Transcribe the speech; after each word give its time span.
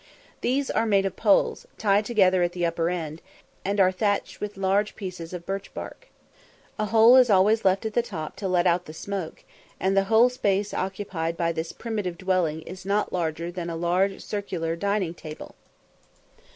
These 0.41 0.71
are 0.71 0.87
made 0.87 1.05
of 1.05 1.15
poles, 1.15 1.67
tied 1.77 2.05
together 2.05 2.41
at 2.41 2.53
the 2.53 2.65
upper 2.65 2.89
end, 2.89 3.21
and 3.63 3.79
are 3.79 3.91
thatched 3.91 4.41
with 4.41 4.57
large 4.57 4.95
pieces 4.95 5.31
of 5.31 5.45
birch 5.45 5.71
bark. 5.75 6.07
A 6.79 6.85
hole 6.87 7.17
is 7.17 7.29
always 7.29 7.63
left 7.63 7.85
at 7.85 7.93
the 7.93 8.01
top 8.01 8.35
to 8.37 8.47
let 8.47 8.65
out 8.65 8.85
the 8.85 8.95
smoke, 8.95 9.43
and 9.79 9.95
the 9.95 10.05
whole 10.05 10.29
space 10.29 10.73
occupied 10.73 11.37
by 11.37 11.51
this 11.51 11.71
primitive 11.71 12.17
dwelling 12.17 12.63
is 12.63 12.83
not 12.83 13.13
larger 13.13 13.51
than 13.51 13.69
a 13.69 13.75
large 13.75 14.21
circular 14.23 14.75
dining 14.75 15.13
table. 15.13 15.53